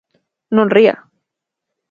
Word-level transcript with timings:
Non 0.55 0.71
ría. 0.75 0.95